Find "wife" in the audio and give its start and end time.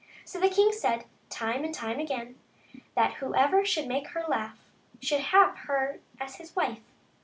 6.55-6.79